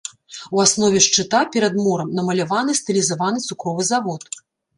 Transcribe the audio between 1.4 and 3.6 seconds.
перад морам, намаляваны стылізаваны